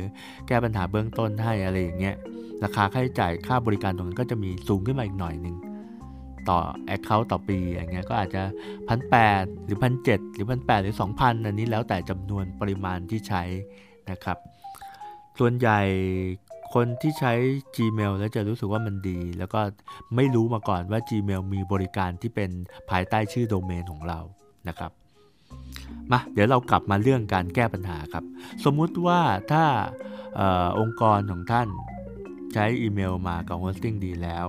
[0.46, 2.16] แก้ปัญหาเบื้องต้นให้อะไรอย่างเงี้ย
[2.64, 5.56] ราคาค่าใช้จ่ายค่าบริการตรงนั้นก็จะมีสูงขึ้นมาอีกหน่อยหนึ่ง
[6.48, 6.58] ต่อ
[6.94, 8.42] Account ต่อปีอย่างเงี้ยก็อาจจะ
[8.88, 9.12] พันแปด
[9.64, 13.42] หรือพันเก้าหรือพันแปดหรือ 2,000 อันนี้แล้วแต่จำนวนปริมาณที่ใช้
[14.10, 14.38] นะครับ
[15.38, 15.80] ส่วนใหญ่
[16.74, 17.32] คนที่ใช้
[17.76, 19.60] Gmail แล้วจะรู้สึกว่ามันดี แล้วก็
[20.16, 22.50] ไม่รู้มาก่อนว่า Gmail มีบริการที่เป็น
[22.90, 24.20] ภายใต้ชื่อโดเมนของเรา
[24.68, 24.92] นะครับ
[26.10, 28.24] มาเดี๋ยวเรากลับมาเรื่องการแก้ปัญหาครับ
[28.64, 29.20] สมมุติว่า
[29.52, 29.64] ถ้า
[30.38, 30.40] อ
[30.80, 31.68] องค์กรของท่าน
[32.54, 34.46] ใช้อีเมลมากับโฮสติ้งดีแล้ว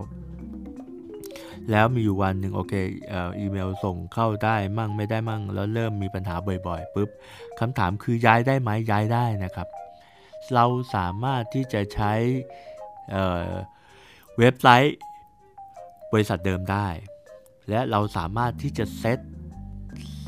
[1.71, 2.73] แล้วมีอยู่วันหนึ่งโอเค
[3.11, 6.35] อีเมลส่งเข้าได้มั่งไม่ได้มั่ง แล้วเริ่มมีปัญหา
[6.67, 7.09] บ่อยๆปุ๊บ
[7.59, 9.67] คำถามคือย้ายได้ไหมย้ายได้นะครับ
[10.55, 12.13] เราสามารถที่จะใช้
[13.09, 14.95] เว็บไซต์
[16.11, 16.87] บริษัทเดิมได้
[17.69, 19.19] และเราสามารถที่จะ set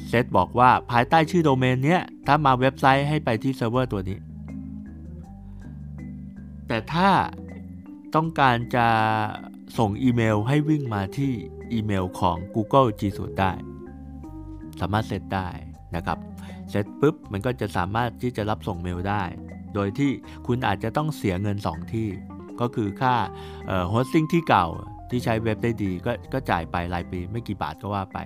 [0.09, 4.17] set บอกว่าภายใต้ชื่อโดเมนเนี้ยถ้ามาเว็บไซต์ให้ไปที่เซิร์ฟเวอร์ตัวนี้
[6.67, 7.09] แต่ถ้า
[8.15, 8.87] ต้องการจะ
[9.77, 11.31] ส่งอีเมลให้วิ่งมาที่
[11.73, 13.51] อีเมลของ Google G Suite ได้
[14.79, 15.47] สามารถเซตได้
[15.95, 16.17] นะครับ
[16.69, 19.23] เสร็จปุ๊บมันก็จะสามารถที่จะรับส่งเมลได้
[19.73, 20.11] โดยที่
[20.47, 22.07] คุณอาจจะต้องเสียเงิน 2 ที่
[22.61, 23.15] ก็คือค่า
[23.89, 24.67] hosting ที่เก่า
[25.09, 28.17] ที่ใช้เว็บได้ดีก็ก็จ่ายไปรายปีไม่กี่บาทก็ว่าไป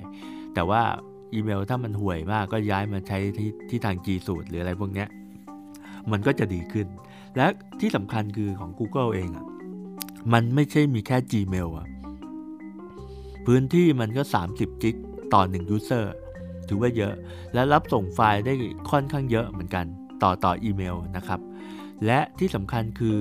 [0.53, 0.81] แต่ว่า
[1.33, 5.09] อีเมลถ้ามันห่วยมากก็ย้ายมาใช้ที่ที่ทาง G Suite หรืออะไรพวกเนี้ย
[6.11, 6.87] มันก็จะดีขึ้น
[7.37, 7.45] และ
[7.81, 9.45] ที่สำคัญคือของ Google เองอ่ะ
[10.33, 11.87] มันไม่ใช่มีแค่ Gmail อะ่ะ
[13.45, 14.95] พื้นที่มันก็ 30 กิก
[15.33, 16.05] ต่อ1 user
[16.67, 17.13] ถือว่าเยอะ
[17.53, 18.53] และรับส่งไฟล์ได้
[18.89, 19.85] ค่อนข้างเยอะเหมือนกัน
[20.23, 21.39] ต่อต่ออีเมลนะครับ
[22.05, 23.19] และที่สำคัญคือ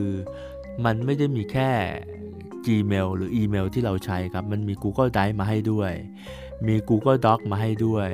[0.84, 1.70] มันไม่ได้มีแค่
[2.66, 5.92] Gmail หรืออีเมลที่เราใช้ครับ มันมี Google Drive มาให้ด้วย
[6.66, 8.08] มี Google Doc มาให้ด้วย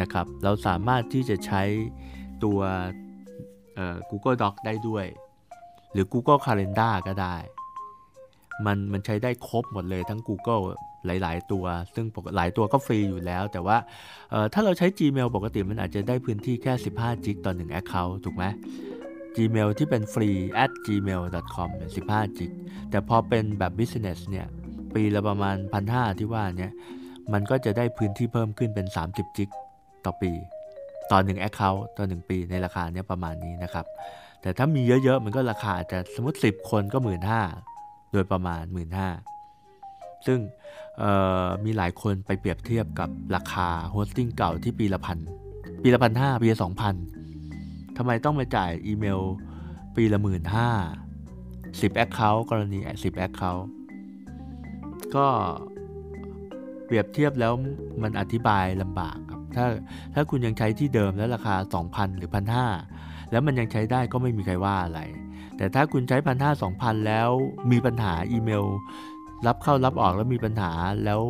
[0.00, 1.62] นะครับ เราสามารถที่จะใช้
[2.44, 2.60] ตัว
[4.10, 5.06] Google Doc ได้ด้วย
[5.92, 7.36] หรือ Google Calendar ก็ได้
[8.66, 10.62] มันมันใช้ได้ครบหมดเลยทั้ง Google
[11.06, 13.76] หลาย ๆ ตัว ซึ่งหลายตัวก็ฟรีอยู่แล้ว แต่ว่า
[14.52, 18.44] ถ้าเราใช้ Gmail ปกติมันอาจจะได้พื้นที่แค่ 15 g ิกต่อ1 Account ถูกไหม
[19.36, 20.30] Gmail ที่เป็นฟรี
[20.64, 22.50] at gmail.com 15 g ิก
[22.90, 24.46] แต่พอเป็นแบบ business เนี่ย
[24.94, 25.56] ปีละประมาณ
[25.88, 26.72] 1,500 ที่ว่าเนี่ย
[27.32, 29.48] มันก็จะได้พื้นที่เพิ่มขึ้นเป็น 30 g ิก
[30.04, 30.32] ต่อปี
[31.10, 33.86] ต่อ1 account ต่อ 1 ปีในราคาเนี้ยประมาณนี้นะครับ
[34.42, 36.98] แต่ถ้ามีเยอะ ๆ มันก็ราคาจะสมมติ 10 คนก็
[37.42, 37.69] 15,000
[38.12, 38.62] โดยประมาณ
[39.44, 40.38] 15,000ซึ่ง
[41.64, 45.18] มีหลายคนไปเปรียบเทียบกับราคา hosting เก่าที่ปีละพัน
[45.82, 46.94] ปีละพันห้าปีละสองพัน
[47.96, 49.20] ทำไมต้องมาจ่ายอีเมล
[49.96, 50.70] ปีละหมื่นห้า
[51.80, 53.66] สิบ account กรณีสิบ account
[55.14, 55.26] ก็
[56.84, 57.52] เปรียบเทียบแล้ว
[58.02, 59.66] มันอธิบายลำบากครับ ถ้า
[60.14, 61.54] ถ้าคุณยังใช้ที่เดิมแล้วราคา
[61.86, 62.30] 2,000 หรือ
[62.80, 65.00] 1,500 แล้วมันยังใช้ได้ก็ไม่มีใครว่าอะไร
[65.60, 67.30] แต่ถ้าคุณใช้1,500 2,000แล้ว
[67.70, 68.64] มีปัญหาอีเมล
[69.46, 70.72] รับเข้ารับออกแล้วมีปัญหา
[71.04, 71.22] แล้ว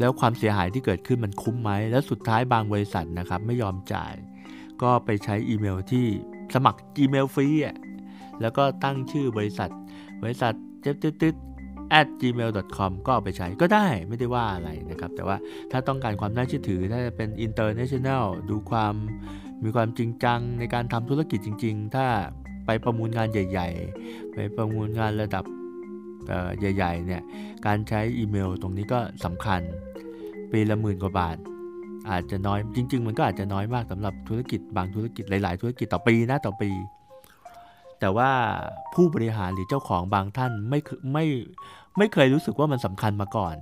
[0.00, 4.14] แล้วความเสียหายที่เกิดขึ้นมันคุ้มไหม แล้วสุดท้ายบางบริษัทนะครับ ไม่ยอมจ่าย
[4.82, 6.06] ก็ไปใช้อีเมลที่
[6.54, 7.76] สมัคร Gmail ฟรีอะ
[8.40, 9.70] แล้วก็ตั้งชื่อบริษัท
[10.22, 11.34] บริษัทเจ็บตึ๊ด
[12.00, 15.36] at gmail.com ก็เอาไปใช้ก็ได้ไม่ได้ว่าอะไรนะครับ แต่ว่า
[15.70, 18.94] ถ้าต้องการความน่าเชื่อถือ ถ้าจะเป็น international ดูความ
[19.62, 22.06] มีความจริงจังในการทำธุรกิจจริง ๆ ถ้า
[22.66, 23.68] ไปประมูลงานใหญ่
[24.02, 25.44] ๆ ไปประมูลงานระดับ
[26.58, 27.22] ใหญ่ๆเนี่ย
[27.66, 29.60] การใช้อีเมลตรงนี้ก็สำคัญ
[30.52, 31.36] ปีละหมื่นกว่าบาท
[32.10, 36.70] อาจจะน้อยจริง ๆ มันก็อาจจะน้อยมากสำหรับธุรกิจบางธุรกิจหลาย ๆ ธุรกิจต่อปีนะต่อปี
[38.00, 38.30] แต่ว่า
[38.94, 40.78] ผู้บริหารหรือเจ้าของบางท่านไม่
[41.12, 41.24] ไม่
[41.98, 43.56] ไม่เคยรู้สึกว่ามันสำคัญมาก่อน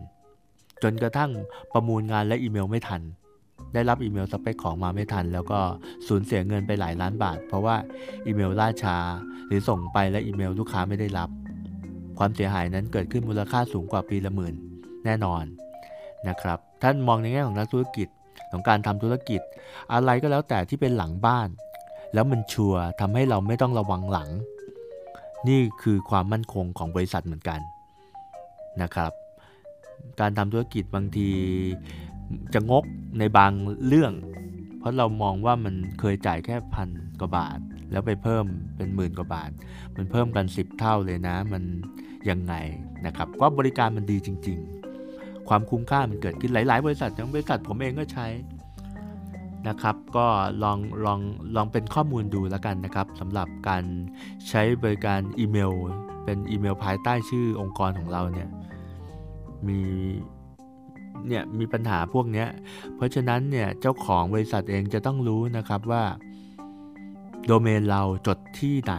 [0.82, 1.30] จนกระทั่ง
[1.72, 3.02] ประมูลงานและอีเมลไม่ทัน
[3.74, 5.60] ได้รับอีเมลสเปคของมาไม่ทัน แล้วก็
[6.08, 7.76] สูญเสียเงินไปหลายล้านบาท เพราะว่า
[8.26, 8.96] อีเมลล่าช้า
[9.46, 11.28] หรือส่งไปและอีเมลลูกค้าไม่ได้รับ
[12.18, 14.54] ความเสียหายนั้นเกิดขึ้นมูลค่าสูงกว่าปีละหมื่น
[15.04, 15.44] แน่นอน
[16.28, 18.08] นะครับ ท่านมองในแง่ของนักธุรกิจ
[18.50, 19.40] ของการทำธุรกิจ
[19.92, 21.48] อะไรก็แล้วแต่ที่เป็นหลังบ้าน
[22.14, 24.28] แล้วมันชัวร์ทำให้เราไม่ต้องระวังหลัง
[25.48, 27.60] นี่คือความมั่นคงของบริษัทเหมือนกัน
[28.82, 29.12] นะครับ
[30.20, 31.30] การทำธุรกิจบางที
[32.54, 32.84] จะงก
[33.18, 33.52] ในบาง
[33.86, 34.12] เรื่อง
[34.78, 36.88] เพราะเรามองว่ามันเคยจ่ายแค่พัน
[37.20, 37.58] กว่าบาท
[37.90, 38.44] แล้วไปเพิ่ม
[38.76, 39.50] เป็นหมื่นกว่าบาท
[39.96, 41.62] มันเพิ่มกัน 10 เท่าเลยนะ มัน
[42.30, 42.54] ยังไง
[43.06, 44.58] นะครับก็บริการมันดีจริง
[45.02, 48.26] ๆ ความคุ้มค่ามันเกิดขึ้นหลาย ๆ บริษัทอย่างบริษัทผมเองก็ใช้
[49.68, 50.26] นะครับก็
[50.62, 51.20] ลองลอง
[51.56, 53.84] ลองเป็นข้อมูลดูแล้วกันนะครับสำหรับการ
[54.48, 55.72] ใช้บริการอีเมล
[56.24, 58.48] เป็นอีเมลภายใต้ชื่อองค์กรของเราเนี่ย
[59.68, 59.80] มี
[61.28, 62.46] เนี่ยมีปัญหาพวกนี้
[62.96, 66.04] เพราะฉะนั้นเนี่ยเจ้าของบริษัทเองจะต้องรู้นะครับว่า
[67.46, 68.94] โดเมนเราจดที่ไหน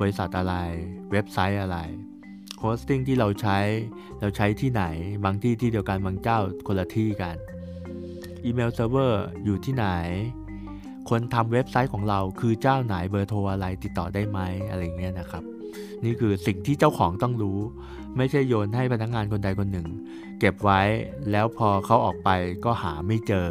[0.00, 0.54] บริษัทอะไร
[1.10, 1.78] เว็บไซต์อะไร
[2.58, 3.58] hosting ที่เราใช้
[4.20, 4.84] เราใช้ที่ไหน
[5.24, 7.36] บางที่ที่เดียวกันบางเจ้าคนละที่กัน
[8.44, 9.86] อีเมลเซิร์ฟเวอร์อยู่ที่ไหน
[11.10, 15.42] คนทำเว็บไซต์ของเราคือเจ้าไหนเบอร์โทรอะไรติดต่อได้ไหมอะไรเงี้ยนะครับ
[16.04, 17.58] นี่คือสิ่งที่เจ้าของต้องรู้
[18.16, 19.88] ไม่ใช่โยนให้พนักงานคนใดคนหนึ่ง
[20.38, 20.80] เก็บไว้
[21.30, 22.30] แล้วพอเขาออกไป
[22.64, 23.48] ก็หาไม่เจอ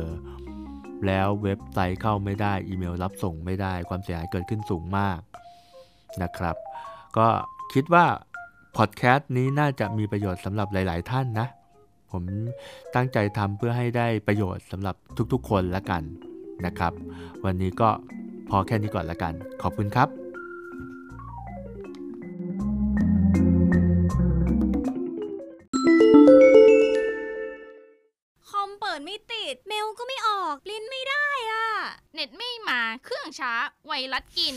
[1.07, 5.19] แล้วเว็บไซต์เข้าไม่ได้อีเมลรับส่งไม่ได้ความเสียหายเกิดขึ้นสูงมาก
[6.21, 6.55] นะครับ
[7.17, 7.27] ก็
[7.73, 8.05] คิดว่า
[8.77, 11.47] พอดแคสต์นี้น่าจะมีประโยชน์สำหรับหลาย ๆ ท่านนะ
[12.11, 12.23] ผม
[12.95, 14.95] ตั้งใจทำเพื่อให้ได้ประโยชน์สำหรับ
[15.33, 16.03] ทุกๆ คนละกัน
[16.65, 16.93] นะครับ
[17.45, 17.89] วันนี้ก็
[18.49, 20.22] พอแค่นี้ก่อนละกัน ขอบคุณครับ
[30.53, 31.01] อกลิ้นไม่
[33.39, 33.53] ช้า
[33.87, 34.55] ไวรัสกิน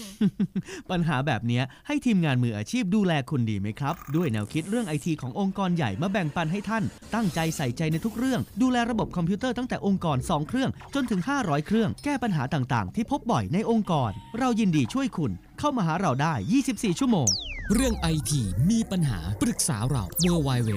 [0.90, 16.34] ปัญหาแบบนี้ให้ทีมงานมืออาชีพดูแลคุณดีไหมครับ ด้วยแนวคิดเรื่องไอทีขององค์กรใหญ่มาแบ่งปันให้ท่าน ตั้งใจใส่ใจในทุกเรื่อง ดูแลระบบคอมพิวเตอร์ตั้งแต่องค์กร 2 เครื่อง จนถึง 500 เครื่อง แก้ปัญหาต่างๆ ที่พบบ่อยในองค์กร เรายินดีช่วยคุณ เข้ามาหาเราได้
[16.66, 17.28] 24 ชั่วโมง
[17.72, 20.72] เรื่องไอทีมีปัญหาปรึกษาเรา w w w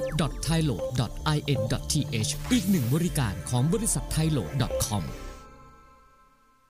[0.46, 0.76] t h a i l o
[1.36, 1.62] i n
[1.92, 1.94] t
[2.28, 4.39] h อีกหนึ่งบริการของบริษัทไทยโล
[4.88, 5.06] .com